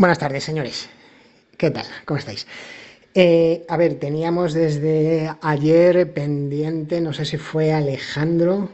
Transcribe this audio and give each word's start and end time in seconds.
Buenas 0.00 0.18
tardes, 0.18 0.44
señores. 0.44 0.88
¿Qué 1.58 1.70
tal? 1.70 1.84
¿Cómo 2.06 2.16
estáis? 2.16 2.46
Eh, 3.14 3.66
a 3.68 3.76
ver, 3.76 3.98
teníamos 3.98 4.54
desde 4.54 5.30
ayer 5.42 6.14
pendiente, 6.14 7.02
no 7.02 7.12
sé 7.12 7.26
si 7.26 7.36
fue 7.36 7.74
Alejandro, 7.74 8.70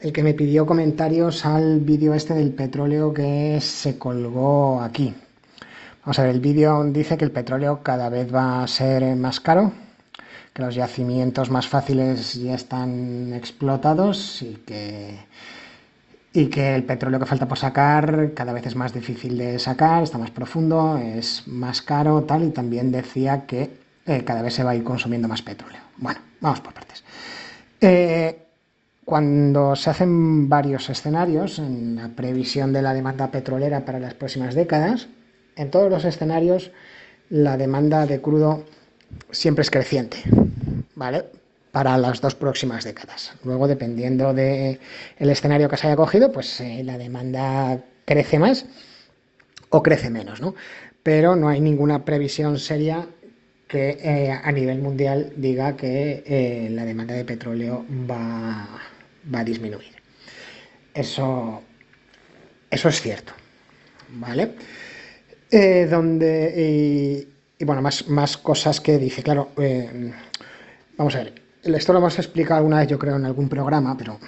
el 0.00 0.10
que 0.10 0.22
me 0.22 0.32
pidió 0.32 0.64
comentarios 0.64 1.44
al 1.44 1.80
vídeo 1.80 2.14
este 2.14 2.32
del 2.32 2.54
petróleo 2.54 3.12
que 3.12 3.58
se 3.60 3.98
colgó 3.98 4.80
aquí. 4.80 5.12
Vamos 6.00 6.18
a 6.18 6.22
ver, 6.22 6.30
el 6.30 6.40
vídeo 6.40 6.82
dice 6.84 7.18
que 7.18 7.26
el 7.26 7.30
petróleo 7.30 7.82
cada 7.82 8.08
vez 8.08 8.34
va 8.34 8.62
a 8.62 8.68
ser 8.68 9.04
más 9.16 9.40
caro, 9.40 9.70
que 10.54 10.62
los 10.62 10.74
yacimientos 10.74 11.50
más 11.50 11.68
fáciles 11.68 12.32
ya 12.42 12.54
están 12.54 13.34
explotados 13.34 14.40
y 14.40 14.54
que 14.64 15.14
y 16.32 16.46
que 16.46 16.74
el 16.74 16.84
petróleo 16.84 17.18
que 17.18 17.26
falta 17.26 17.48
por 17.48 17.58
sacar 17.58 18.32
cada 18.34 18.52
vez 18.52 18.66
es 18.66 18.76
más 18.76 18.92
difícil 18.92 19.38
de 19.38 19.58
sacar, 19.58 20.02
está 20.02 20.18
más 20.18 20.30
profundo, 20.30 20.98
es 20.98 21.46
más 21.46 21.82
caro, 21.82 22.22
tal, 22.24 22.44
y 22.44 22.50
también 22.50 22.92
decía 22.92 23.46
que 23.46 23.70
eh, 24.06 24.24
cada 24.24 24.42
vez 24.42 24.54
se 24.54 24.64
va 24.64 24.72
a 24.72 24.76
ir 24.76 24.84
consumiendo 24.84 25.28
más 25.28 25.42
petróleo. 25.42 25.80
Bueno, 25.96 26.20
vamos 26.40 26.60
por 26.60 26.74
partes. 26.74 27.04
Eh, 27.80 28.44
cuando 29.04 29.74
se 29.74 29.88
hacen 29.88 30.48
varios 30.48 30.90
escenarios 30.90 31.58
en 31.58 31.96
la 31.96 32.08
previsión 32.08 32.72
de 32.72 32.82
la 32.82 32.92
demanda 32.92 33.30
petrolera 33.30 33.84
para 33.84 33.98
las 33.98 34.14
próximas 34.14 34.54
décadas, 34.54 35.08
en 35.56 35.70
todos 35.70 35.90
los 35.90 36.04
escenarios 36.04 36.70
la 37.30 37.56
demanda 37.56 38.06
de 38.06 38.20
crudo 38.20 38.64
siempre 39.30 39.62
es 39.62 39.70
creciente, 39.70 40.18
¿vale? 40.94 41.24
Para 41.72 41.98
las 41.98 42.20
dos 42.20 42.34
próximas 42.34 42.84
décadas. 42.84 43.32
Luego, 43.44 43.68
dependiendo 43.68 44.32
del 44.32 44.78
escenario 45.18 45.68
que 45.68 45.76
se 45.76 45.86
haya 45.86 45.96
cogido, 45.96 46.32
pues 46.32 46.60
eh, 46.60 46.82
la 46.84 46.98
demanda 46.98 47.82
crece 48.04 48.38
más 48.38 48.66
o 49.70 49.82
crece 49.82 50.10
menos, 50.10 50.40
¿no? 50.40 50.54
Pero 51.02 51.36
no 51.36 51.48
hay 51.48 51.60
ninguna 51.60 52.04
previsión 52.04 52.58
seria 52.58 53.06
que 53.66 53.98
eh, 54.00 54.30
a 54.30 54.50
nivel 54.50 54.78
mundial 54.78 55.32
diga 55.36 55.76
que 55.76 56.22
eh, 56.26 56.68
la 56.70 56.84
demanda 56.84 57.14
de 57.14 57.24
petróleo 57.24 57.84
va, 58.10 58.66
va 59.32 59.40
a 59.40 59.44
disminuir. 59.44 59.92
Eso, 60.94 61.62
eso 62.70 62.88
es 62.88 63.00
cierto, 63.00 63.32
¿vale? 64.14 64.54
donde, 65.90 67.26
y, 67.58 67.64
bueno, 67.64 67.80
más, 67.80 68.06
más 68.06 68.36
cosas 68.36 68.82
que 68.82 68.98
dice, 68.98 69.22
claro, 69.22 69.48
vamos 70.98 71.14
a 71.14 71.24
ver, 71.24 71.47
esto 71.76 71.92
lo 71.92 71.98
hemos 71.98 72.18
explicado 72.18 72.58
alguna 72.58 72.78
vez, 72.78 72.88
yo 72.88 72.98
creo, 72.98 73.16
en 73.16 73.24
algún 73.24 73.48
programa, 73.48 73.96
pero 73.96 74.18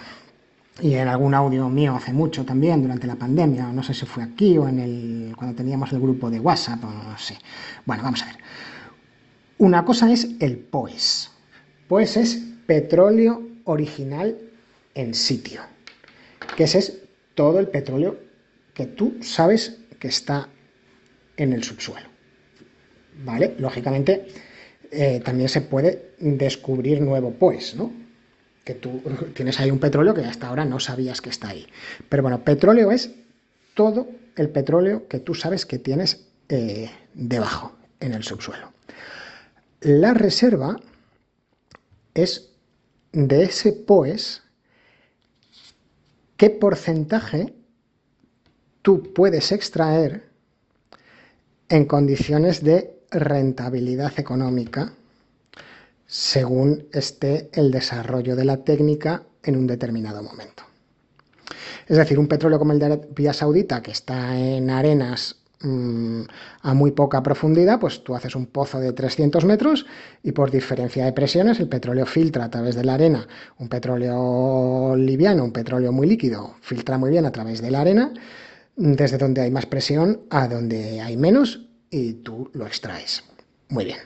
y 0.80 0.94
en 0.94 1.08
algún 1.08 1.34
audio 1.34 1.68
mío 1.68 1.94
hace 1.94 2.12
mucho 2.12 2.44
también, 2.44 2.82
durante 2.82 3.06
la 3.06 3.16
pandemia, 3.16 3.72
no 3.72 3.82
sé 3.82 3.92
si 3.92 4.06
fue 4.06 4.22
aquí 4.22 4.56
o 4.56 4.68
en 4.68 4.78
el 4.78 5.36
cuando 5.36 5.54
teníamos 5.54 5.92
el 5.92 6.00
grupo 6.00 6.30
de 6.30 6.40
WhatsApp, 6.40 6.82
o 6.84 6.90
no 6.90 7.18
sé. 7.18 7.36
Bueno, 7.84 8.02
vamos 8.02 8.22
a 8.22 8.26
ver. 8.26 8.36
Una 9.58 9.84
cosa 9.84 10.10
es 10.10 10.28
el 10.40 10.56
POES. 10.56 11.30
POES 11.88 12.16
es 12.16 12.42
petróleo 12.66 13.42
original 13.64 14.38
en 14.94 15.12
sitio, 15.12 15.62
que 16.56 16.64
ese 16.64 16.78
es 16.78 17.02
todo 17.34 17.58
el 17.58 17.68
petróleo 17.68 18.18
que 18.74 18.86
tú 18.86 19.16
sabes 19.20 19.78
que 19.98 20.08
está 20.08 20.48
en 21.36 21.52
el 21.52 21.62
subsuelo. 21.62 22.08
¿Vale? 23.22 23.54
Lógicamente, 23.58 24.28
eh, 24.90 25.20
también 25.24 25.48
se 25.48 25.60
puede 25.60 26.14
descubrir 26.18 27.00
nuevo 27.00 27.32
pues, 27.32 27.74
¿no? 27.74 27.92
Que 28.64 28.74
tú 28.74 29.02
tienes 29.34 29.60
ahí 29.60 29.70
un 29.70 29.78
petróleo 29.78 30.14
que 30.14 30.24
hasta 30.24 30.48
ahora 30.48 30.64
no 30.64 30.80
sabías 30.80 31.20
que 31.20 31.30
está 31.30 31.48
ahí. 31.48 31.66
Pero 32.08 32.22
bueno, 32.22 32.44
petróleo 32.44 32.90
es 32.90 33.10
todo 33.74 34.08
el 34.36 34.48
petróleo 34.48 35.08
que 35.08 35.20
tú 35.20 35.34
sabes 35.34 35.66
que 35.66 35.78
tienes 35.78 36.26
eh, 36.48 36.90
debajo, 37.14 37.76
en 38.00 38.12
el 38.14 38.24
subsuelo. 38.24 38.72
La 39.80 40.14
reserva 40.14 40.76
es 42.14 42.50
de 43.12 43.44
ese 43.44 43.72
POES 43.72 44.42
qué 46.36 46.50
porcentaje 46.50 47.54
tú 48.82 49.12
puedes 49.12 49.52
extraer 49.52 50.30
en 51.68 51.84
condiciones 51.84 52.64
de 52.64 52.99
rentabilidad 53.10 54.12
económica 54.18 54.92
según 56.06 56.86
esté 56.92 57.50
el 57.52 57.70
desarrollo 57.70 58.34
de 58.34 58.44
la 58.44 58.58
técnica 58.58 59.22
en 59.44 59.56
un 59.56 59.66
determinado 59.66 60.22
momento. 60.22 60.64
Es 61.86 61.96
decir, 61.96 62.18
un 62.18 62.26
petróleo 62.26 62.58
como 62.58 62.72
el 62.72 62.78
de 62.78 62.86
Arabia 62.86 63.32
Saudita, 63.32 63.80
que 63.80 63.92
está 63.92 64.36
en 64.36 64.70
arenas 64.70 65.36
mm, 65.60 66.22
a 66.62 66.74
muy 66.74 66.90
poca 66.90 67.22
profundidad, 67.22 67.78
pues 67.78 68.02
tú 68.02 68.16
haces 68.16 68.34
un 68.34 68.46
pozo 68.46 68.80
de 68.80 68.92
300 68.92 69.44
metros 69.44 69.86
y 70.22 70.32
por 70.32 70.50
diferencia 70.50 71.04
de 71.04 71.12
presiones 71.12 71.60
el 71.60 71.68
petróleo 71.68 72.06
filtra 72.06 72.44
a 72.44 72.50
través 72.50 72.74
de 72.74 72.84
la 72.84 72.94
arena. 72.94 73.26
Un 73.58 73.68
petróleo 73.68 74.96
liviano, 74.96 75.44
un 75.44 75.52
petróleo 75.52 75.92
muy 75.92 76.08
líquido, 76.08 76.54
filtra 76.60 76.98
muy 76.98 77.10
bien 77.10 77.24
a 77.24 77.32
través 77.32 77.62
de 77.62 77.70
la 77.70 77.82
arena, 77.82 78.12
desde 78.76 79.18
donde 79.18 79.42
hay 79.42 79.50
más 79.52 79.66
presión 79.66 80.22
a 80.30 80.48
donde 80.48 81.00
hay 81.00 81.16
menos 81.16 81.69
y 81.90 82.14
tú 82.14 82.50
lo 82.54 82.66
extraes. 82.66 83.24
Muy 83.68 83.84
bien. 83.84 83.98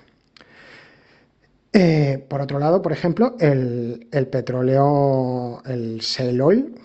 Eh, 1.72 2.24
por 2.28 2.40
otro 2.40 2.58
lado, 2.58 2.82
por 2.82 2.92
ejemplo, 2.92 3.36
el, 3.40 4.06
petróleo, 4.30 5.62
el 5.66 5.98
shale 5.98 6.40
oil, 6.40 6.80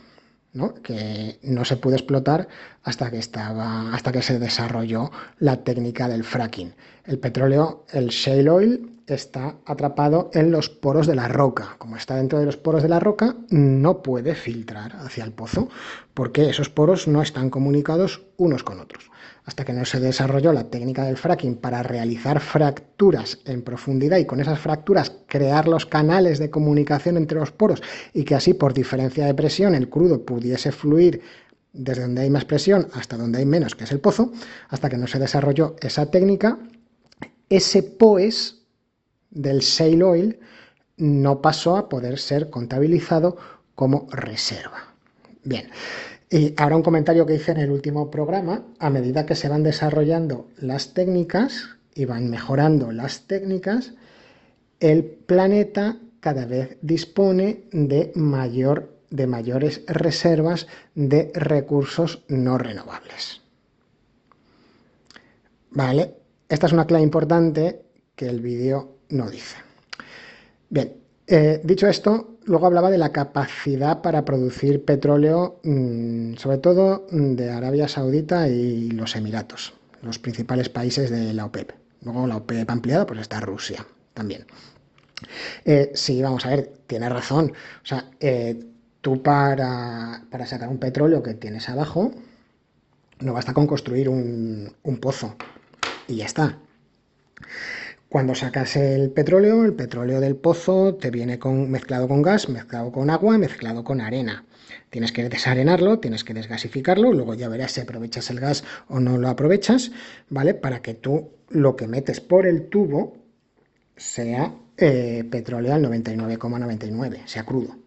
que 0.83 1.39
no 1.43 1.63
se 1.63 1.77
pudo 1.77 1.93
explotar 1.93 2.47
hasta 2.83 3.11
que, 3.11 3.19
estaba, 3.19 3.93
hasta 3.93 4.11
que 4.11 4.23
se 4.23 4.39
desarrolló 4.39 5.11
la 5.37 5.63
técnica 5.63 6.07
del 6.07 6.23
fracking. 6.23 6.73
El 7.05 7.19
petróleo, 7.19 7.85
el 7.91 8.07
shale 8.07 8.49
oil, 8.49 8.98
está 9.13 9.57
atrapado 9.65 10.29
en 10.33 10.51
los 10.51 10.69
poros 10.69 11.07
de 11.07 11.15
la 11.15 11.27
roca. 11.27 11.75
Como 11.77 11.95
está 11.95 12.15
dentro 12.15 12.39
de 12.39 12.45
los 12.45 12.57
poros 12.57 12.83
de 12.83 12.89
la 12.89 12.99
roca, 12.99 13.35
no 13.49 14.01
puede 14.01 14.35
filtrar 14.35 14.95
hacia 14.97 15.23
el 15.23 15.31
pozo, 15.31 15.69
porque 16.13 16.49
esos 16.49 16.69
poros 16.69 17.07
no 17.07 17.21
están 17.21 17.49
comunicados 17.49 18.23
unos 18.37 18.63
con 18.63 18.79
otros. 18.79 19.09
Hasta 19.45 19.65
que 19.65 19.73
no 19.73 19.85
se 19.85 19.99
desarrolló 19.99 20.53
la 20.53 20.69
técnica 20.69 21.05
del 21.05 21.17
fracking 21.17 21.55
para 21.55 21.81
realizar 21.81 22.39
fracturas 22.39 23.39
en 23.45 23.63
profundidad 23.63 24.17
y 24.17 24.25
con 24.25 24.39
esas 24.39 24.59
fracturas 24.59 25.11
crear 25.27 25.67
los 25.67 25.85
canales 25.85 26.37
de 26.37 26.49
comunicación 26.49 27.17
entre 27.17 27.39
los 27.39 27.51
poros 27.51 27.81
y 28.13 28.23
que 28.23 28.35
así 28.35 28.53
por 28.53 28.73
diferencia 28.73 29.25
de 29.25 29.33
presión 29.33 29.75
el 29.75 29.89
crudo 29.89 30.23
pudiese 30.23 30.71
fluir 30.71 31.21
desde 31.73 32.03
donde 32.03 32.21
hay 32.21 32.29
más 32.29 32.45
presión 32.45 32.87
hasta 32.93 33.17
donde 33.17 33.39
hay 33.39 33.45
menos, 33.45 33.75
que 33.75 33.83
es 33.85 33.91
el 33.91 33.99
pozo, 33.99 34.31
hasta 34.69 34.89
que 34.89 34.97
no 34.97 35.07
se 35.07 35.19
desarrolló 35.19 35.75
esa 35.81 36.09
técnica, 36.09 36.59
ese 37.49 37.83
POES 37.83 38.58
del 39.31 39.59
shale 39.59 40.03
oil 40.03 40.39
no 40.97 41.41
pasó 41.41 41.77
a 41.77 41.89
poder 41.89 42.19
ser 42.19 42.49
contabilizado 42.49 43.37
como 43.75 44.07
reserva. 44.11 44.93
Bien, 45.43 45.69
y 46.29 46.53
ahora 46.57 46.75
un 46.75 46.83
comentario 46.83 47.25
que 47.25 47.35
hice 47.35 47.51
en 47.51 47.59
el 47.59 47.71
último 47.71 48.11
programa, 48.11 48.63
a 48.77 48.89
medida 48.89 49.25
que 49.25 49.35
se 49.35 49.49
van 49.49 49.63
desarrollando 49.63 50.47
las 50.57 50.93
técnicas 50.93 51.69
y 51.95 52.05
van 52.05 52.29
mejorando 52.29 52.91
las 52.91 53.21
técnicas, 53.21 53.93
el 54.79 55.03
planeta 55.03 55.97
cada 56.19 56.45
vez 56.45 56.77
dispone 56.81 57.63
de, 57.71 58.11
mayor, 58.15 58.93
de 59.09 59.25
mayores 59.25 59.83
reservas 59.87 60.67
de 60.93 61.31
recursos 61.33 62.23
no 62.27 62.57
renovables. 62.57 63.41
¿Vale? 65.71 66.15
Esta 66.47 66.67
es 66.67 66.73
una 66.73 66.85
clave 66.85 67.03
importante 67.03 67.81
que 68.15 68.27
el 68.27 68.41
vídeo 68.41 68.98
no 69.09 69.29
dice. 69.29 69.57
Bien, 70.69 70.93
eh, 71.27 71.61
dicho 71.63 71.87
esto, 71.87 72.37
luego 72.45 72.67
hablaba 72.67 72.89
de 72.89 72.97
la 72.97 73.11
capacidad 73.11 74.01
para 74.01 74.25
producir 74.25 74.83
petróleo, 74.85 75.59
mm, 75.63 76.35
sobre 76.35 76.57
todo 76.57 77.07
mm, 77.11 77.35
de 77.35 77.51
Arabia 77.51 77.87
Saudita 77.87 78.47
y 78.47 78.91
los 78.91 79.15
Emiratos, 79.15 79.73
los 80.01 80.19
principales 80.19 80.69
países 80.69 81.09
de 81.09 81.33
la 81.33 81.45
OPEP. 81.45 81.71
Luego 82.01 82.27
la 82.27 82.37
OPEP 82.37 82.69
ampliada, 82.69 83.05
pues 83.05 83.19
está 83.19 83.39
Rusia 83.39 83.85
también. 84.13 84.45
Eh, 85.65 85.91
sí, 85.93 86.21
vamos 86.21 86.45
a 86.45 86.49
ver, 86.49 86.71
tiene 86.87 87.09
razón. 87.09 87.51
O 87.83 87.85
sea, 87.85 88.05
eh, 88.19 88.59
tú 89.01 89.21
para, 89.21 90.23
sacar 90.45 90.69
un 90.69 90.79
petróleo 90.79 91.21
que 91.23 91.33
tienes 91.33 91.69
abajo, 91.69 92.11
no 93.19 93.33
basta 93.33 93.53
con 93.53 93.67
construir 93.67 94.09
un, 94.09 94.73
un 94.83 94.97
pozo 94.97 95.35
y 96.07 96.17
ya 96.17 96.25
está. 96.25 96.57
Cuando 98.09 98.33
sacas 98.33 98.75
el 98.75 99.11
petróleo, 99.11 99.63
el 99.63 99.75
petróleo 99.75 100.19
del 100.19 100.35
pozo 100.35 100.95
te 100.95 101.11
viene 101.11 101.37
con, 101.37 101.69
mezclado 101.69 102.07
con 102.07 102.23
gas, 102.23 102.49
mezclado 102.49 102.91
con 102.91 103.11
agua, 103.11 103.37
mezclado 103.37 103.83
con 103.83 104.01
arena. 104.01 104.45
Tienes 104.89 105.11
que 105.11 105.29
desarenarlo, 105.29 105.99
tienes 105.99 106.23
que 106.23 106.33
desgasificarlo, 106.33 107.13
luego 107.13 107.35
ya 107.35 107.47
verás 107.49 107.73
si 107.73 107.81
aprovechas 107.81 108.31
el 108.31 108.39
gas 108.39 108.63
o 108.87 108.99
no 108.99 109.19
lo 109.19 109.29
aprovechas, 109.29 109.91
¿vale? 110.27 110.55
Para 110.55 110.81
que 110.81 110.95
tú 110.95 111.29
lo 111.49 111.75
que 111.75 111.87
metes 111.87 112.19
por 112.19 112.47
el 112.47 112.67
tubo 112.69 113.15
sea 113.95 114.55
eh, 114.75 115.23
petróleo 115.29 115.75
al 115.75 115.83
99,99, 115.83 117.27
sea 117.27 117.43
crudo. 117.43 117.77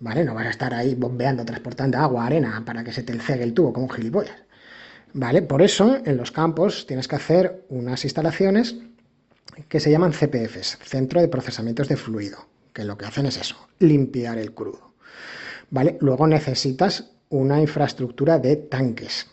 ¿Vale? 0.00 0.22
No 0.22 0.34
vas 0.34 0.48
a 0.48 0.50
estar 0.50 0.74
ahí 0.74 0.94
bombeando, 0.94 1.46
transportando 1.46 1.96
agua, 1.96 2.26
arena, 2.26 2.62
para 2.66 2.84
que 2.84 2.92
se 2.92 3.02
te 3.02 3.18
cegue 3.18 3.44
el 3.44 3.54
tubo 3.54 3.72
como 3.72 3.86
un 3.86 3.92
gilipollas. 3.92 4.36
¿Vale? 5.14 5.40
Por 5.40 5.62
eso 5.62 5.96
en 6.04 6.18
los 6.18 6.30
campos 6.30 6.86
tienes 6.86 7.08
que 7.08 7.16
hacer 7.16 7.64
unas 7.70 8.04
instalaciones 8.04 8.76
que 9.68 9.80
se 9.80 9.90
llaman 9.90 10.12
CPFs, 10.12 10.78
Centro 10.84 11.20
de 11.20 11.28
Procesamientos 11.28 11.88
de 11.88 11.96
Fluido, 11.96 12.38
que 12.72 12.84
lo 12.84 12.96
que 12.96 13.06
hacen 13.06 13.26
es 13.26 13.36
eso, 13.36 13.56
limpiar 13.78 14.38
el 14.38 14.52
crudo. 14.52 14.92
¿Vale? 15.70 15.96
Luego 16.00 16.26
necesitas 16.26 17.10
una 17.28 17.60
infraestructura 17.60 18.38
de 18.38 18.56
tanques, 18.56 19.26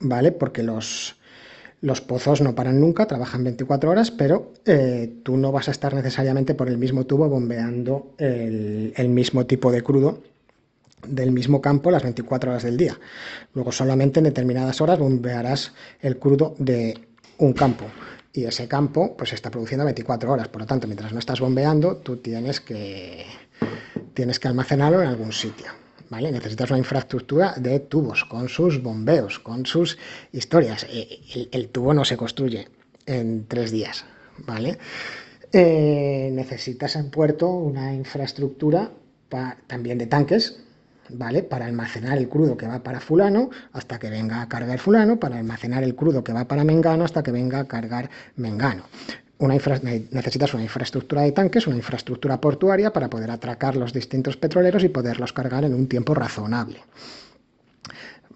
¿vale? 0.00 0.32
Porque 0.32 0.62
los, 0.62 1.16
los 1.80 2.00
pozos 2.00 2.40
no 2.40 2.54
paran 2.54 2.80
nunca, 2.80 3.06
trabajan 3.06 3.44
24 3.44 3.90
horas, 3.90 4.10
pero 4.10 4.52
eh, 4.64 5.20
tú 5.22 5.36
no 5.36 5.52
vas 5.52 5.68
a 5.68 5.70
estar 5.70 5.94
necesariamente 5.94 6.54
por 6.54 6.68
el 6.68 6.78
mismo 6.78 7.06
tubo 7.06 7.28
bombeando 7.28 8.14
el, 8.18 8.92
el 8.96 9.08
mismo 9.08 9.46
tipo 9.46 9.70
de 9.70 9.82
crudo 9.82 10.22
del 11.06 11.30
mismo 11.30 11.60
campo 11.60 11.90
las 11.90 12.02
24 12.02 12.50
horas 12.50 12.62
del 12.64 12.76
día. 12.76 12.98
Luego 13.54 13.70
solamente 13.70 14.18
en 14.18 14.24
determinadas 14.24 14.80
horas 14.80 14.98
bombearás 14.98 15.72
el 16.00 16.18
crudo 16.18 16.56
de 16.58 16.98
un 17.38 17.52
campo 17.52 17.84
y 18.36 18.44
ese 18.44 18.68
campo 18.68 19.16
pues 19.16 19.32
está 19.32 19.50
produciendo 19.50 19.84
24 19.84 20.30
horas. 20.30 20.48
Por 20.48 20.62
lo 20.62 20.66
tanto, 20.66 20.86
mientras 20.86 21.12
no 21.12 21.18
estás 21.18 21.40
bombeando, 21.40 21.96
tú 21.96 22.18
tienes 22.18 22.60
que, 22.60 23.24
tienes 24.12 24.38
que 24.38 24.48
almacenarlo 24.48 25.00
en 25.00 25.08
algún 25.08 25.32
sitio. 25.32 25.66
¿Vale? 26.08 26.30
Necesitas 26.30 26.70
una 26.70 26.78
infraestructura 26.78 27.54
de 27.56 27.80
tubos, 27.80 28.24
con 28.24 28.48
sus 28.48 28.80
bombeos, 28.80 29.40
con 29.40 29.66
sus 29.66 29.98
historias. 30.30 30.86
E, 30.88 31.48
el, 31.50 31.68
tubo 31.70 31.94
no 31.94 32.04
se 32.04 32.16
construye 32.16 32.68
en 33.06 33.46
tres 33.48 33.72
días, 33.72 34.04
¿vale? 34.38 34.78
Eh, 35.52 36.30
necesitas 36.32 36.94
en 36.94 37.10
puerto 37.10 37.48
una 37.48 37.92
infraestructura 37.92 38.92
también 39.66 39.98
de 39.98 40.06
tanques, 40.06 40.60
¿vale? 41.10 41.42
Para 41.42 41.66
almacenar 41.66 42.18
el 42.18 42.28
crudo 42.28 42.56
que 42.56 42.66
va 42.66 42.82
para 42.82 43.00
fulano 43.00 43.50
hasta 43.72 43.98
que 43.98 44.10
venga 44.10 44.42
a 44.42 44.48
cargar 44.48 44.78
fulano, 44.78 45.18
para 45.18 45.38
almacenar 45.38 45.82
el 45.82 45.94
crudo 45.94 46.22
que 46.24 46.32
va 46.32 46.46
para 46.46 46.64
mengano 46.64 47.04
hasta 47.04 47.22
que 47.22 47.32
venga 47.32 47.60
a 47.60 47.64
cargar 47.64 48.10
mengano. 48.36 48.84
Una 49.38 49.54
necesitas 49.54 50.54
una 50.54 50.62
infraestructura 50.62 51.22
de 51.22 51.32
tanques, 51.32 51.66
una 51.66 51.76
infraestructura 51.76 52.40
portuaria 52.40 52.92
para 52.92 53.10
poder 53.10 53.30
atracar 53.30 53.76
los 53.76 53.92
distintos 53.92 54.36
petroleros 54.36 54.82
y 54.82 54.88
poderlos 54.88 55.32
cargar 55.34 55.64
en 55.64 55.74
un 55.74 55.88
tiempo 55.88 56.14
razonable. 56.14 56.80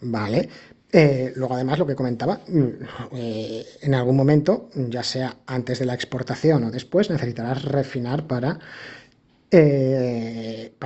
¿Vale? 0.02 0.48
Eh, 0.92 1.32
luego, 1.36 1.54
además, 1.54 1.78
lo 1.78 1.86
que 1.86 1.94
comentaba, 1.94 2.40
mm, 2.48 2.66
eh, 3.12 3.64
en 3.82 3.94
algún 3.94 4.16
momento, 4.16 4.68
ya 4.74 5.02
sea 5.02 5.36
antes 5.46 5.78
de 5.78 5.86
la 5.86 5.94
exportación 5.94 6.64
o 6.64 6.70
después, 6.70 7.10
necesitarás 7.10 7.62
refinar 7.64 8.26
para 8.26 8.58
eh, 9.52 10.39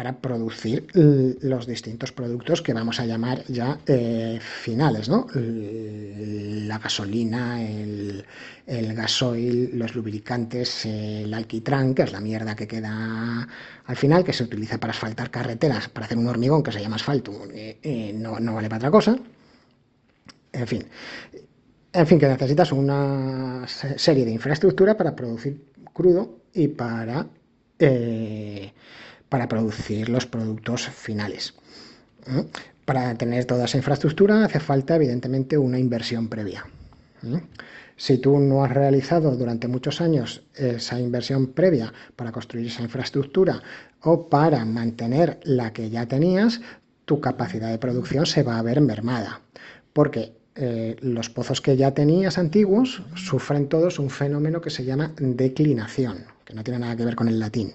para 0.04 0.20
producir 0.20 0.86
los 0.92 1.66
distintos 1.66 2.12
productos 2.12 2.60
que 2.60 2.74
vamos 2.74 3.00
a 3.00 3.06
llamar 3.06 3.42
ya 3.48 3.78
eh, 3.86 4.38
finales, 4.42 5.08
¿no? 5.08 5.26
La 5.34 6.78
gasolina, 6.78 7.62
el, 7.62 8.22
gasoil, 8.66 9.70
los 9.72 9.94
lubricantes, 9.94 10.84
el 10.84 11.32
alquitrán, 11.32 11.94
que 11.94 12.02
es 12.02 12.12
la 12.12 12.20
mierda 12.20 12.54
que 12.54 12.66
queda 12.66 13.48
al 13.86 13.96
final, 13.96 14.24
que 14.24 14.34
se 14.34 14.44
utiliza 14.44 14.78
para 14.78 14.92
asfaltar 14.92 15.30
carreteras, 15.30 15.88
para 15.88 16.04
hacer 16.04 16.18
un 16.18 16.26
hormigón 16.26 16.62
que 16.62 16.72
se 16.72 16.82
llama 16.82 16.96
asfalto, 16.96 17.32
eh, 17.54 18.12
no, 18.14 18.38
no 18.40 18.54
vale 18.54 18.68
para 18.68 18.80
otra 18.80 18.90
cosa. 18.90 19.16
En 20.52 20.66
fin, 20.66 20.84
en 21.94 22.06
fin, 22.06 22.18
que 22.18 22.28
necesitas 22.28 22.72
una 22.72 23.66
serie 23.66 24.26
de 24.26 24.32
infraestructura 24.32 24.98
para 24.98 25.16
producir 25.16 25.64
crudo 25.94 26.40
y 26.52 26.68
para 26.68 27.26
eh, 27.78 28.72
para 29.34 29.48
producir 29.48 30.08
los 30.10 30.26
productos 30.26 30.86
finales. 30.86 31.54
Para 32.84 33.16
tener 33.16 33.44
toda 33.46 33.64
esa 33.64 33.78
infraestructura 33.78 34.44
hace 34.44 34.60
falta 34.60 34.94
evidentemente 34.94 35.58
una 35.58 35.76
inversión 35.76 36.28
previa. 36.28 36.64
Si 37.96 38.18
tú 38.18 38.38
no 38.38 38.62
has 38.62 38.70
realizado 38.70 39.34
durante 39.34 39.66
muchos 39.66 40.00
años 40.00 40.44
esa 40.54 41.00
inversión 41.00 41.48
previa 41.48 41.92
para 42.14 42.30
construir 42.30 42.68
esa 42.68 42.82
infraestructura 42.82 43.60
o 44.02 44.28
para 44.28 44.64
mantener 44.64 45.40
la 45.42 45.72
que 45.72 45.90
ya 45.90 46.06
tenías, 46.06 46.60
tu 47.04 47.20
capacidad 47.20 47.70
de 47.70 47.78
producción 47.78 48.26
se 48.26 48.44
va 48.44 48.60
a 48.60 48.62
ver 48.62 48.80
mermada. 48.80 49.40
Porque 49.92 50.32
eh, 50.54 50.94
los 51.00 51.28
pozos 51.28 51.60
que 51.60 51.76
ya 51.76 51.92
tenías 51.92 52.38
antiguos 52.38 53.02
sufren 53.16 53.68
todos 53.68 53.98
un 53.98 54.10
fenómeno 54.10 54.60
que 54.60 54.70
se 54.70 54.84
llama 54.84 55.12
declinación 55.16 56.18
que 56.44 56.54
no 56.54 56.62
tiene 56.62 56.80
nada 56.80 56.96
que 56.96 57.04
ver 57.04 57.16
con 57.16 57.28
el 57.28 57.40
latín. 57.40 57.72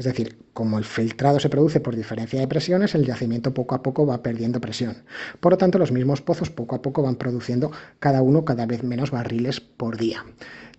Es 0.00 0.06
decir, 0.06 0.38
como 0.54 0.78
el 0.78 0.84
filtrado 0.86 1.40
se 1.40 1.50
produce 1.50 1.78
por 1.78 1.94
diferencia 1.94 2.40
de 2.40 2.48
presiones, 2.48 2.94
el 2.94 3.04
yacimiento 3.04 3.52
poco 3.52 3.74
a 3.74 3.82
poco 3.82 4.06
va 4.06 4.22
perdiendo 4.22 4.58
presión. 4.58 4.96
Por 5.40 5.52
lo 5.52 5.58
tanto, 5.58 5.76
los 5.76 5.92
mismos 5.92 6.22
pozos 6.22 6.48
poco 6.48 6.74
a 6.74 6.80
poco 6.80 7.02
van 7.02 7.16
produciendo 7.16 7.70
cada 7.98 8.22
uno 8.22 8.46
cada 8.46 8.64
vez 8.64 8.82
menos 8.82 9.10
barriles 9.10 9.60
por 9.60 9.98
día. 9.98 10.24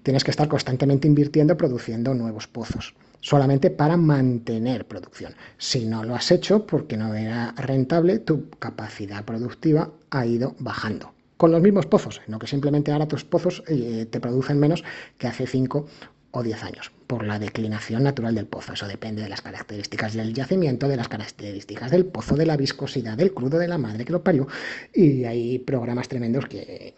Tienes 0.01 0.23
que 0.23 0.31
estar 0.31 0.47
constantemente 0.47 1.07
invirtiendo 1.07 1.55
produciendo 1.55 2.15
nuevos 2.15 2.47
pozos, 2.47 2.95
solamente 3.19 3.69
para 3.69 3.95
mantener 3.95 4.87
producción. 4.87 5.35
Si 5.59 5.85
no 5.85 6.03
lo 6.03 6.15
has 6.15 6.31
hecho 6.31 6.65
porque 6.65 6.97
no 6.97 7.13
era 7.13 7.51
rentable, 7.57 8.17
tu 8.17 8.49
capacidad 8.57 9.23
productiva 9.23 9.91
ha 10.09 10.25
ido 10.25 10.55
bajando 10.57 11.13
con 11.37 11.51
los 11.51 11.61
mismos 11.61 11.87
pozos, 11.87 12.21
sino 12.25 12.37
que 12.37 12.45
simplemente 12.45 12.91
ahora 12.91 13.07
tus 13.07 13.23
pozos 13.23 13.63
eh, 13.67 14.07
te 14.09 14.19
producen 14.19 14.59
menos 14.59 14.83
que 15.17 15.27
hace 15.27 15.47
5 15.47 15.87
o 16.31 16.43
10 16.43 16.63
años, 16.63 16.91
por 17.07 17.25
la 17.25 17.39
declinación 17.39 18.03
natural 18.03 18.35
del 18.35 18.45
pozo. 18.45 18.73
Eso 18.73 18.87
depende 18.87 19.21
de 19.21 19.29
las 19.29 19.41
características 19.41 20.13
del 20.13 20.33
yacimiento, 20.33 20.87
de 20.87 20.97
las 20.97 21.07
características 21.07 21.91
del 21.91 22.05
pozo, 22.05 22.35
de 22.35 22.45
la 22.45 22.57
viscosidad 22.57 23.17
del 23.17 23.33
crudo 23.33 23.59
de 23.59 23.67
la 23.67 23.77
madre 23.77 24.05
que 24.05 24.13
lo 24.13 24.23
parió. 24.23 24.47
Y 24.93 25.25
hay 25.25 25.59
programas 25.59 26.07
tremendos 26.07 26.45
que, 26.47 26.95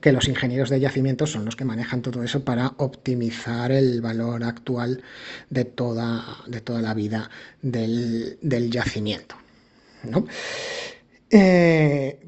que 0.00 0.12
los 0.12 0.28
ingenieros 0.28 0.70
de 0.70 0.80
yacimientos 0.80 1.30
son 1.30 1.44
los 1.44 1.56
que 1.56 1.64
manejan 1.64 2.02
todo 2.02 2.22
eso 2.22 2.44
para 2.44 2.72
optimizar 2.78 3.72
el 3.72 4.00
valor 4.00 4.44
actual 4.44 5.02
de 5.50 5.64
toda, 5.64 6.24
de 6.46 6.60
toda 6.60 6.82
la 6.82 6.94
vida 6.94 7.30
del, 7.62 8.38
yacimiento. 8.70 9.36
Eh, 11.30 12.18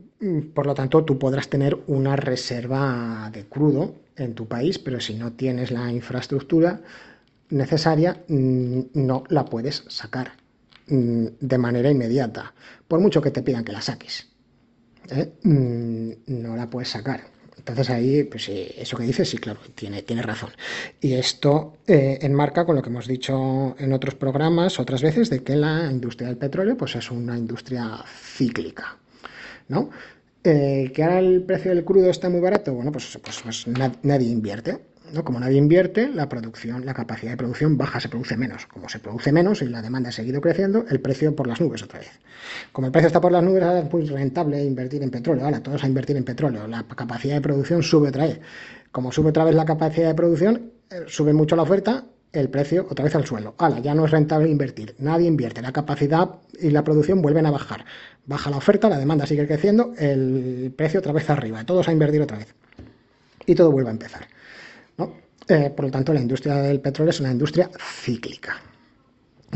por 0.54 0.66
lo 0.66 0.74
tanto, 0.74 1.04
tú 1.04 1.18
podrás 1.18 1.48
tener 1.48 1.76
una 1.86 2.16
reserva 2.16 3.30
de 3.32 3.44
crudo 3.44 4.05
en 4.16 4.34
tu 4.34 4.46
país, 4.46 4.78
pero 4.78 5.00
si 5.00 5.14
no 5.14 5.32
tienes 5.32 5.70
la 5.70 5.90
infraestructura 5.92 6.80
necesaria, 7.50 8.24
mm, 8.28 8.80
no 8.94 9.24
la 9.28 9.44
puedes 9.44 9.84
sacar 9.88 10.32
mm, 10.88 11.26
de 11.40 11.58
manera 11.58 11.90
inmediata, 11.90 12.54
por 12.88 13.00
mucho 13.00 13.20
que 13.22 13.30
te 13.30 13.42
pidan 13.42 13.64
que 13.64 13.72
la 13.72 13.80
saques. 13.80 14.28
¿eh? 15.10 15.32
Mm, 15.42 16.10
no 16.26 16.56
la 16.56 16.68
puedes 16.68 16.88
sacar. 16.90 17.24
Entonces 17.56 17.90
ahí, 17.90 18.22
pues 18.24 18.48
eso 18.48 18.96
que 18.96 19.04
dices, 19.04 19.28
sí, 19.28 19.38
claro, 19.38 19.58
tiene, 19.74 20.02
tiene 20.02 20.22
razón. 20.22 20.50
Y 21.00 21.14
esto 21.14 21.78
eh, 21.86 22.18
enmarca 22.22 22.64
con 22.64 22.76
lo 22.76 22.82
que 22.82 22.90
hemos 22.90 23.08
dicho 23.08 23.74
en 23.78 23.92
otros 23.92 24.14
programas 24.14 24.78
otras 24.78 25.02
veces, 25.02 25.30
de 25.30 25.42
que 25.42 25.56
la 25.56 25.90
industria 25.90 26.28
del 26.28 26.36
petróleo 26.36 26.76
pues 26.76 26.94
es 26.94 27.10
una 27.10 27.36
industria 27.36 28.04
cíclica. 28.06 28.98
¿no? 29.68 29.90
Eh, 30.48 30.92
que 30.94 31.02
ahora 31.02 31.18
el 31.18 31.42
precio 31.42 31.72
del 31.72 31.84
crudo 31.84 32.08
está 32.08 32.30
muy 32.30 32.38
barato, 32.38 32.72
bueno, 32.72 32.92
pues, 32.92 33.18
pues, 33.20 33.40
pues 33.42 33.66
nadie 33.66 34.30
invierte. 34.30 34.78
¿no? 35.12 35.24
Como 35.24 35.40
nadie 35.40 35.58
invierte, 35.58 36.06
la 36.06 36.28
producción, 36.28 36.86
la 36.86 36.94
capacidad 36.94 37.32
de 37.32 37.36
producción 37.36 37.76
baja, 37.76 37.98
se 37.98 38.08
produce 38.08 38.36
menos. 38.36 38.66
Como 38.66 38.88
se 38.88 39.00
produce 39.00 39.32
menos 39.32 39.60
y 39.62 39.66
la 39.66 39.82
demanda 39.82 40.10
ha 40.10 40.12
seguido 40.12 40.40
creciendo, 40.40 40.84
el 40.88 41.00
precio 41.00 41.34
por 41.34 41.48
las 41.48 41.60
nubes 41.60 41.82
otra 41.82 41.98
vez. 41.98 42.12
Como 42.70 42.86
el 42.86 42.92
precio 42.92 43.08
está 43.08 43.20
por 43.20 43.32
las 43.32 43.42
nubes, 43.42 43.60
ahora 43.64 43.80
es 43.80 43.92
muy 43.92 44.06
rentable 44.06 44.64
invertir 44.64 45.02
en 45.02 45.10
petróleo. 45.10 45.44
Ahora 45.44 45.60
todos 45.60 45.82
a 45.82 45.88
invertir 45.88 46.16
en 46.16 46.24
petróleo. 46.24 46.68
La 46.68 46.84
capacidad 46.84 47.34
de 47.34 47.40
producción 47.40 47.82
sube 47.82 48.10
otra 48.10 48.26
vez. 48.26 48.40
Como 48.92 49.10
sube 49.10 49.30
otra 49.30 49.42
vez 49.42 49.54
la 49.56 49.64
capacidad 49.64 50.06
de 50.06 50.14
producción, 50.14 50.70
eh, 50.90 51.06
sube 51.08 51.32
mucho 51.32 51.56
la 51.56 51.62
oferta, 51.62 52.06
el 52.40 52.48
precio 52.48 52.86
otra 52.90 53.04
vez 53.04 53.14
al 53.14 53.26
suelo. 53.26 53.54
Ahora, 53.58 53.80
ya 53.80 53.94
no 53.94 54.04
es 54.04 54.10
rentable 54.10 54.48
invertir. 54.48 54.94
Nadie 54.98 55.26
invierte. 55.26 55.62
La 55.62 55.72
capacidad 55.72 56.30
y 56.60 56.70
la 56.70 56.84
producción 56.84 57.22
vuelven 57.22 57.46
a 57.46 57.50
bajar. 57.50 57.84
Baja 58.26 58.50
la 58.50 58.56
oferta, 58.56 58.88
la 58.88 58.98
demanda 58.98 59.26
sigue 59.26 59.46
creciendo, 59.46 59.94
el 59.98 60.72
precio 60.76 61.00
otra 61.00 61.12
vez 61.12 61.28
arriba. 61.30 61.64
Todos 61.64 61.88
a 61.88 61.92
invertir 61.92 62.20
otra 62.22 62.38
vez. 62.38 62.54
Y 63.46 63.54
todo 63.54 63.70
vuelve 63.70 63.90
a 63.90 63.92
empezar. 63.92 64.26
Eh, 65.48 65.70
por 65.70 65.84
lo 65.84 65.90
tanto, 65.92 66.12
la 66.12 66.20
industria 66.20 66.56
del 66.56 66.80
petróleo 66.80 67.10
es 67.10 67.20
una 67.20 67.30
industria 67.30 67.70
cíclica 67.78 68.60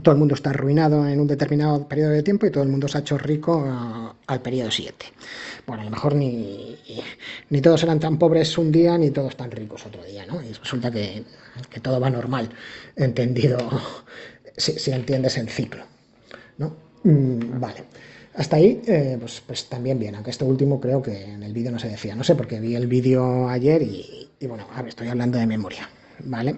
todo 0.02 0.12
el 0.12 0.18
mundo 0.18 0.34
está 0.34 0.50
arruinado 0.50 1.06
en 1.06 1.20
un 1.20 1.26
determinado 1.26 1.86
periodo 1.86 2.10
de 2.10 2.22
tiempo 2.22 2.46
y 2.46 2.50
todo 2.50 2.62
el 2.62 2.68
mundo 2.68 2.88
se 2.88 2.98
ha 2.98 3.00
hecho 3.00 3.18
rico 3.18 3.64
ah, 3.66 4.14
al 4.26 4.40
periodo 4.40 4.70
siguiente. 4.70 5.06
Bueno, 5.66 5.82
a 5.82 5.84
lo 5.84 5.90
mejor 5.90 6.14
ni, 6.14 6.76
ni 7.50 7.60
todos 7.60 7.82
eran 7.82 8.00
tan 8.00 8.18
pobres 8.18 8.56
un 8.58 8.72
día 8.72 8.96
ni 8.98 9.10
todos 9.10 9.36
tan 9.36 9.50
ricos 9.50 9.86
otro 9.86 10.04
día, 10.04 10.26
¿no? 10.26 10.42
Y 10.42 10.52
resulta 10.52 10.90
que, 10.90 11.24
todo 11.82 12.00
va 12.00 12.10
normal, 12.10 12.50
entendido, 12.96 13.58
si, 14.56 14.90
entiendes 14.90 15.36
el 15.38 15.48
ciclo, 15.48 15.84
¿no? 16.58 16.76
Mm, 17.04 17.60
vale. 17.60 17.84
Hasta 18.34 18.56
ahí, 18.56 18.80
eh, 18.86 19.16
pues, 19.18 19.42
pues, 19.46 19.68
también 19.68 19.98
bien, 19.98 20.14
aunque 20.14 20.30
esto 20.30 20.46
último 20.46 20.80
creo 20.80 21.02
que 21.02 21.24
en 21.24 21.42
el 21.42 21.52
vídeo 21.52 21.72
no 21.72 21.78
se 21.78 21.88
decía, 21.88 22.14
no 22.14 22.24
sé, 22.24 22.36
porque 22.36 22.60
vi 22.60 22.74
el 22.76 22.86
vídeo 22.86 23.48
ayer 23.48 23.82
y, 23.82 24.28
y 24.38 24.46
bueno, 24.46 24.66
a 24.72 24.82
ver, 24.82 24.88
estoy 24.88 25.08
hablando 25.08 25.36
de 25.38 25.46
memoria, 25.46 25.88
¿vale? 26.24 26.56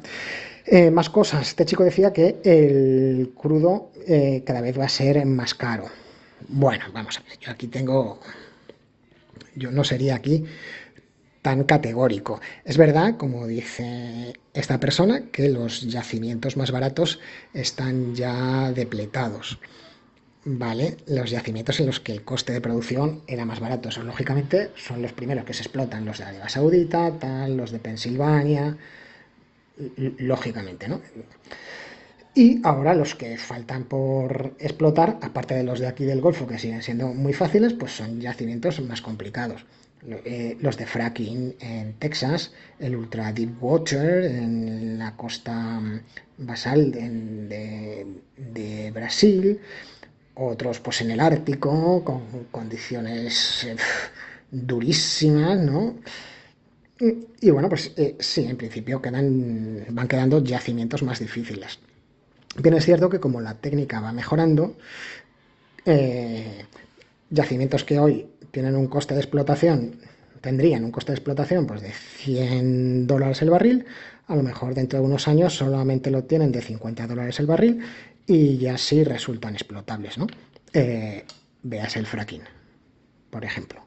Eh, 0.64 0.90
más 0.90 1.10
cosas. 1.10 1.48
Este 1.48 1.64
chico 1.64 1.84
decía 1.84 2.12
que 2.12 2.40
el 2.44 3.32
crudo 3.36 3.90
eh, 4.06 4.42
cada 4.46 4.60
vez 4.60 4.78
va 4.78 4.84
a 4.84 4.88
ser 4.88 5.24
más 5.26 5.54
caro. 5.54 5.86
Bueno, 6.48 6.84
vamos 6.92 7.18
a 7.18 7.22
ver. 7.22 7.38
Yo 7.40 7.50
aquí 7.50 7.66
tengo 7.66 8.20
yo 9.54 9.70
no 9.70 9.84
sería 9.84 10.14
aquí 10.14 10.44
tan 11.42 11.64
categórico. 11.64 12.40
Es 12.64 12.76
verdad, 12.76 13.16
como 13.16 13.46
dice 13.46 14.34
esta 14.54 14.78
persona, 14.78 15.24
que 15.32 15.48
los 15.48 15.82
yacimientos 15.82 16.56
más 16.56 16.70
baratos 16.70 17.18
están 17.52 18.14
ya 18.14 18.72
depletados. 18.72 19.58
Vale, 20.44 20.96
los 21.06 21.30
yacimientos 21.30 21.78
en 21.80 21.86
los 21.86 22.00
que 22.00 22.12
el 22.12 22.22
coste 22.22 22.52
de 22.52 22.60
producción 22.60 23.22
era 23.26 23.44
más 23.44 23.60
barato. 23.60 23.88
Eso, 23.88 24.02
lógicamente, 24.02 24.70
son 24.76 25.02
los 25.02 25.12
primeros 25.12 25.44
que 25.44 25.54
se 25.54 25.62
explotan, 25.62 26.04
los 26.04 26.18
de 26.18 26.24
Arabia 26.24 26.48
Saudita, 26.48 27.48
los 27.48 27.70
de 27.70 27.78
Pensilvania, 27.78 28.76
lógicamente, 30.18 30.88
¿no? 30.88 31.00
Y 32.34 32.60
ahora 32.64 32.94
los 32.94 33.14
que 33.14 33.36
faltan 33.36 33.84
por 33.84 34.54
explotar, 34.58 35.18
aparte 35.20 35.54
de 35.54 35.64
los 35.64 35.80
de 35.80 35.86
aquí 35.86 36.04
del 36.04 36.22
Golfo, 36.22 36.46
que 36.46 36.58
siguen 36.58 36.82
siendo 36.82 37.08
muy 37.08 37.34
fáciles, 37.34 37.74
pues 37.74 37.92
son 37.92 38.20
yacimientos 38.20 38.80
más 38.80 39.02
complicados. 39.02 39.66
Eh, 40.08 40.56
los 40.60 40.76
de 40.76 40.86
fracking 40.86 41.54
en 41.60 41.92
Texas, 41.94 42.52
el 42.80 42.96
Ultra 42.96 43.32
Deep 43.32 43.62
Water 43.62 44.24
en 44.24 44.98
la 44.98 45.16
costa 45.16 45.54
mm, 45.54 46.00
basal 46.38 46.90
de, 46.90 48.90
Brasil, 48.92 49.60
otros 50.34 50.80
pues 50.80 51.02
en 51.02 51.12
el 51.12 51.20
Ártico, 51.20 52.02
con 52.02 52.46
condiciones 52.50 53.64
eh, 53.64 53.76
durísimas, 54.50 55.58
¿no? 55.58 55.94
Y, 57.40 57.50
bueno, 57.50 57.68
pues 57.68 57.92
eh, 57.96 58.16
sí, 58.20 58.44
en 58.44 58.56
principio 58.56 59.02
quedan, 59.02 59.86
van 59.90 60.06
quedando 60.06 60.42
yacimientos 60.42 61.02
más 61.02 61.18
difíciles. 61.18 61.80
Bien 62.58 62.74
es 62.74 62.84
cierto 62.84 63.10
que 63.10 63.18
como 63.18 63.40
la 63.40 63.54
técnica 63.54 64.00
va 64.00 64.12
mejorando, 64.12 64.76
eh, 65.84 66.64
yacimientos 67.28 67.82
que 67.82 67.98
hoy 67.98 68.28
tienen 68.52 68.76
un 68.76 68.86
coste 68.86 69.14
de 69.14 69.20
explotación, 69.20 69.96
tendrían 70.40 70.84
un 70.84 70.92
coste 70.92 71.10
de 71.10 71.16
explotación 71.16 71.66
pues 71.66 71.80
de 71.80 71.90
100 71.90 73.08
dólares 73.08 73.42
el 73.42 73.50
barril, 73.50 73.84
a 74.28 74.36
lo 74.36 74.44
mejor 74.44 74.74
dentro 74.74 75.00
de 75.00 75.04
unos 75.04 75.26
años 75.26 75.56
solamente 75.56 76.08
lo 76.08 76.22
tienen 76.22 76.52
de 76.52 76.62
50 76.62 77.08
dólares 77.08 77.40
el 77.40 77.46
barril 77.46 77.80
y 78.28 78.58
ya 78.58 78.78
sí 78.78 79.02
resultan 79.02 79.54
explotables, 79.54 80.18
¿no? 80.18 80.28
Eh, 80.72 81.24
veas 81.64 81.96
el 81.96 82.06
fracking, 82.06 82.42
por 83.30 83.44
ejemplo, 83.44 83.81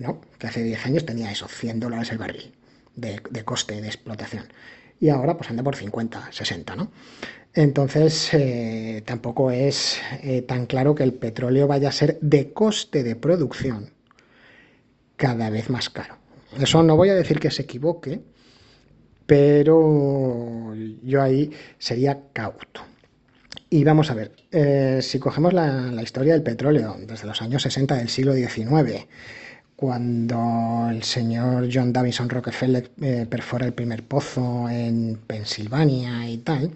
¿no? 0.00 0.20
Que 0.38 0.46
hace 0.48 0.62
10 0.62 0.86
años 0.86 1.06
tenía 1.06 1.30
eso, 1.30 1.46
100 1.46 1.78
dólares 1.78 2.10
el 2.10 2.18
barril 2.18 2.52
de, 2.96 3.20
coste 3.44 3.80
de 3.80 3.86
explotación. 3.86 4.46
Y 4.98 5.08
ahora 5.08 5.36
pues 5.36 5.50
anda 5.50 5.62
por 5.62 5.76
50, 5.76 6.32
60, 6.32 6.76
¿no? 6.76 6.90
Entonces 7.54 8.32
eh, 8.32 9.02
tampoco 9.04 9.50
es 9.50 10.00
eh, 10.22 10.42
tan 10.42 10.66
claro 10.66 10.94
que 10.94 11.02
el 11.02 11.14
petróleo 11.14 11.66
vaya 11.66 11.88
a 11.88 11.92
ser 11.92 12.18
de 12.20 12.52
coste 12.52 13.02
de 13.02 13.16
producción 13.16 13.90
cada 15.16 15.50
vez 15.50 15.68
más 15.68 15.90
caro. 15.90 16.16
Eso 16.58 16.82
no 16.82 16.96
voy 16.96 17.10
a 17.10 17.14
decir 17.14 17.38
que 17.38 17.50
se 17.50 17.62
equivoque, 17.62 18.20
pero 19.26 20.74
yo 21.02 21.22
ahí 21.22 21.50
sería 21.78 22.20
cauto. 22.32 22.82
Y 23.68 23.84
vamos 23.84 24.10
a 24.10 24.14
ver, 24.14 24.32
eh, 24.50 24.98
si 25.00 25.20
cogemos 25.20 25.52
la, 25.52 26.02
historia 26.02 26.32
del 26.32 26.42
petróleo 26.42 26.96
desde 27.06 27.26
los 27.26 27.40
años 27.40 27.62
60 27.62 27.96
del 27.96 28.08
siglo 28.08 28.34
XIX, 28.34 29.06
cuando 29.80 30.88
el 30.90 31.02
señor 31.02 31.70
John 31.72 31.90
Davison 31.90 32.28
Rockefeller 32.28 32.90
eh, 33.00 33.26
perfora 33.28 33.64
el 33.64 33.72
primer 33.72 34.02
pozo 34.02 34.68
en 34.68 35.18
Pensilvania 35.26 36.28
y 36.28 36.36
tal, 36.36 36.70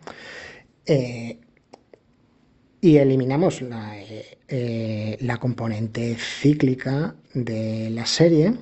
eh, 0.87 1.39
y 2.81 2.97
eliminamos 2.97 3.61
la, 3.61 3.95
la, 5.21 5.37
componente 5.37 6.17
cíclica 6.17 7.15
de 7.35 7.91
la 7.91 8.07
serie, 8.07 8.55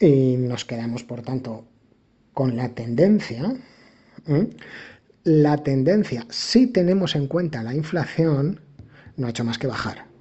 y 0.00 0.36
nos 0.36 0.64
quedamos, 0.64 1.04
por 1.04 1.22
tanto, 1.22 1.64
con 2.32 2.56
la 2.56 2.70
tendencia 2.70 3.54
la 5.24 5.56
tendencia, 5.62 6.26
si 6.30 6.66
tenemos 6.66 7.14
en 7.14 7.28
cuenta 7.28 7.62
la 7.62 7.74
inflación, 7.74 8.60
no 9.16 9.26
ha 9.26 9.30
hecho 9.30 9.44
más 9.44 9.58
que 9.58 9.66
bajar. 9.66 10.13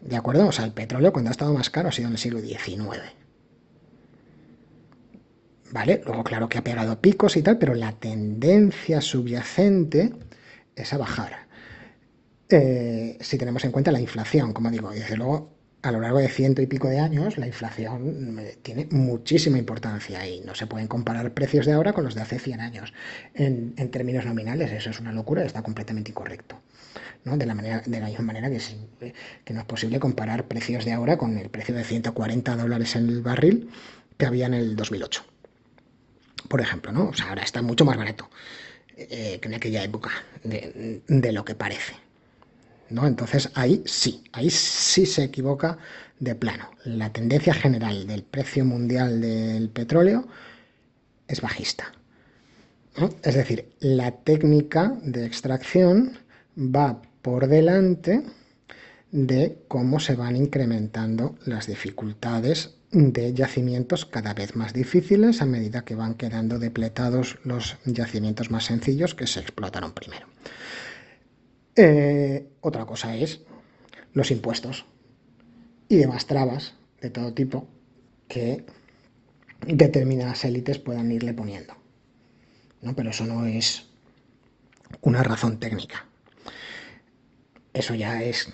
¿De 0.00 0.16
acuerdo? 0.16 0.48
O 0.48 0.52
sea, 0.52 0.64
el 0.64 0.72
petróleo 0.72 1.12
cuando 1.12 1.30
ha 1.30 1.32
estado 1.32 1.52
más 1.52 1.70
caro 1.70 1.88
ha 1.88 1.92
sido 1.92 2.08
en 2.08 2.12
el 2.14 2.18
siglo 2.18 2.40
XIX. 2.40 3.00
¿Vale? 5.72 6.02
Luego, 6.04 6.24
claro 6.24 6.48
que 6.48 6.58
ha 6.58 6.64
pegado 6.64 7.00
picos 7.00 7.36
y 7.36 7.42
tal, 7.42 7.58
pero 7.58 7.74
la 7.74 7.92
tendencia 7.92 9.00
subyacente 9.00 10.12
es 10.74 10.92
a 10.92 10.98
bajar. 10.98 11.46
Eh, 12.48 13.16
si 13.20 13.38
tenemos 13.38 13.64
en 13.64 13.70
cuenta 13.70 13.92
la 13.92 14.00
inflación, 14.00 14.52
como 14.52 14.70
digo, 14.70 14.90
desde 14.90 15.16
luego 15.16 15.60
a 15.82 15.92
lo 15.92 16.00
largo 16.00 16.18
de 16.18 16.28
ciento 16.28 16.60
y 16.60 16.66
pico 16.66 16.88
de 16.88 16.98
años, 16.98 17.38
la 17.38 17.46
inflación 17.46 18.38
eh, 18.40 18.58
tiene 18.62 18.86
muchísima 18.90 19.58
importancia 19.58 20.26
y 20.26 20.40
no 20.40 20.54
se 20.54 20.66
pueden 20.66 20.88
comparar 20.88 21.32
precios 21.32 21.64
de 21.66 21.72
ahora 21.72 21.92
con 21.92 22.04
los 22.04 22.14
de 22.14 22.22
hace 22.22 22.38
100 22.38 22.60
años. 22.60 22.92
En, 23.34 23.74
términos 23.90 24.26
nominales, 24.26 24.72
eso 24.72 24.90
es 24.90 25.00
una 25.00 25.12
locura, 25.12 25.44
está 25.44 25.62
completamente 25.62 26.10
incorrecto. 26.10 26.60
¿No? 27.24 27.36
De, 27.36 27.46
la 27.46 27.54
manera, 27.54 27.82
de 27.84 28.00
la 28.00 28.06
misma 28.06 28.24
manera 28.24 28.50
que, 28.50 28.60
eh, 29.00 29.14
que 29.44 29.54
no 29.54 29.60
es 29.60 29.66
posible 29.66 29.98
comparar 30.00 30.48
precios 30.48 30.84
de 30.84 30.92
ahora 30.92 31.16
con 31.18 31.36
el 31.38 31.50
precio 31.50 31.74
de 31.74 31.84
140 31.84 32.56
dólares 32.56 32.96
en 32.96 33.08
el 33.08 33.22
barril 33.22 33.70
que 34.16 34.26
había 34.26 34.46
en 34.46 34.54
el 34.54 34.76
2008. 34.76 35.24
Por 36.48 36.60
ejemplo, 36.60 36.92
¿no? 36.92 37.08
O 37.08 37.14
sea, 37.14 37.28
ahora 37.28 37.42
está 37.42 37.62
mucho 37.62 37.84
más 37.84 37.96
barato 37.96 38.28
eh, 38.96 39.38
que 39.40 39.48
en 39.48 39.54
aquella 39.54 39.82
época 39.82 40.10
de 40.42 41.32
lo 41.32 41.44
que 41.44 41.54
parece. 41.54 41.94
¿no? 42.90 43.06
Entonces 43.06 43.50
ahí 43.54 43.82
sí, 43.86 44.24
ahí 44.32 44.50
sí 44.50 45.06
se 45.06 45.24
equivoca 45.24 45.78
de 46.18 46.34
plano. 46.34 46.70
La 46.84 47.12
tendencia 47.12 47.54
general 47.54 48.06
del 48.06 48.22
precio 48.22 48.64
mundial 48.64 49.20
del 49.20 49.70
petróleo 49.70 50.26
es 51.28 51.40
bajista. 51.40 51.92
Es 53.22 53.34
decir, 53.34 53.72
la 53.78 54.10
técnica 54.10 54.92
de 55.02 55.24
extracción 55.24 56.18
va 56.58 57.00
por 57.22 57.48
delante 57.48 58.22
de 59.10 59.58
cómo 59.68 60.00
se 60.00 60.14
van 60.14 60.36
incrementando 60.36 61.36
las 61.44 61.66
dificultades 61.66 62.76
de 62.92 63.32
yacimientos 63.34 64.04
cada 64.04 64.34
vez 64.34 64.56
más 64.56 64.72
difíciles 64.72 65.42
a 65.42 65.46
medida 65.46 65.84
que 65.84 65.94
van 65.94 66.14
quedando 66.14 66.58
depletados 66.58 67.38
los 67.44 67.76
yacimientos 67.84 68.50
más 68.50 68.64
sencillos 68.64 69.14
que 69.14 69.26
se 69.26 69.40
explotaron 69.40 69.92
primero. 69.92 70.26
Eh, 71.76 72.48
otra 72.60 72.84
cosa 72.84 73.16
es 73.16 73.40
los 74.12 74.30
impuestos 74.30 74.86
y 75.88 75.96
demás 75.96 76.26
trabas 76.26 76.74
de 77.00 77.10
todo 77.10 77.32
tipo 77.32 77.68
que 78.28 78.64
determinadas 79.66 80.44
élites 80.44 80.78
puedan 80.78 81.10
irle 81.12 81.32
poniendo. 81.32 81.74
¿no? 82.82 82.94
Pero 82.94 83.10
eso 83.10 83.24
no 83.24 83.46
es 83.46 83.86
una 85.00 85.22
razón 85.22 85.58
técnica. 85.58 86.06
Eso 87.72 87.94
ya 87.94 88.22
es 88.22 88.52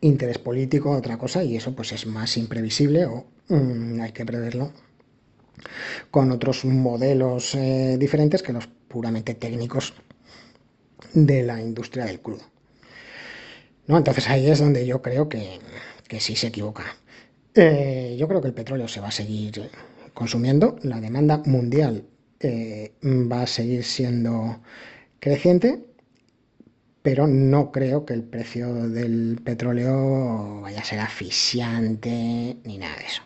interés 0.00 0.38
político, 0.38 0.90
otra 0.90 1.18
cosa, 1.18 1.42
y 1.42 1.56
eso 1.56 1.74
pues 1.74 1.92
es 1.92 2.06
más 2.06 2.36
imprevisible 2.36 3.06
o 3.06 3.26
mm, 3.48 4.00
hay 4.00 4.12
que 4.12 4.24
preverlo 4.24 4.72
con 6.10 6.30
otros 6.30 6.64
modelos 6.64 7.54
eh, 7.54 7.96
diferentes 7.98 8.42
que 8.42 8.52
los 8.52 8.66
puramente 8.66 9.34
técnicos 9.34 9.94
de 11.12 11.42
la 11.42 11.60
industria 11.60 12.04
del 12.04 12.20
crudo. 12.20 12.44
¿No? 13.86 13.96
Entonces 13.96 14.28
ahí 14.28 14.48
es 14.48 14.58
donde 14.58 14.86
yo 14.86 15.00
creo 15.02 15.28
que, 15.28 15.58
sí 16.20 16.36
se 16.36 16.48
equivoca. 16.48 16.84
Eh, 17.54 18.16
yo 18.18 18.28
creo 18.28 18.40
que 18.40 18.48
el 18.48 18.54
petróleo 18.54 18.88
se 18.88 19.00
va 19.00 19.08
a 19.08 19.12
seguir 19.12 19.70
consumiendo, 20.14 20.76
la 20.82 21.00
demanda 21.00 21.38
mundial 21.44 22.04
eh, 22.40 22.92
va 23.02 23.42
a 23.42 23.46
seguir 23.46 23.84
siendo 23.84 24.60
creciente, 25.20 25.84
pero 27.08 27.26
no 27.26 27.72
creo 27.72 28.04
que 28.04 28.12
el 28.12 28.22
precio 28.22 28.70
del 28.74 29.40
petróleo 29.42 30.60
vaya 30.60 30.80
a 30.80 30.84
ser 30.84 31.00
asfixiante 31.00 32.58
ni 32.64 32.76
nada 32.76 32.96
de 32.96 33.06
eso. 33.06 33.22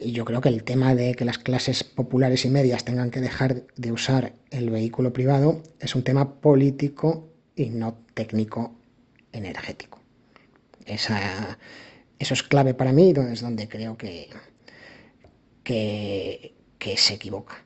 Y 0.00 0.10
yo 0.10 0.24
creo 0.24 0.40
que 0.40 0.48
el 0.48 0.64
tema 0.64 0.96
de 0.96 1.14
que 1.14 1.24
las 1.24 1.38
clases 1.38 1.84
populares 1.84 2.44
y 2.44 2.50
medias 2.50 2.84
tengan 2.84 3.12
que 3.12 3.20
dejar 3.20 3.62
de 3.76 3.92
usar 3.92 4.32
el 4.50 4.70
vehículo 4.70 5.12
privado 5.12 5.62
es 5.78 5.94
un 5.94 6.02
tema 6.02 6.40
político 6.40 7.28
y 7.54 7.66
no 7.66 7.98
técnico 8.14 8.74
energético. 9.30 10.00
Esa, 10.86 11.58
eso 12.18 12.34
es 12.34 12.42
clave 12.42 12.74
para 12.74 12.90
mí, 12.90 13.14
es 13.30 13.42
donde 13.42 13.68
creo 13.68 13.96
que, 13.96 14.28
que 15.62 16.96
se 16.96 17.14
equivoca. 17.14 17.65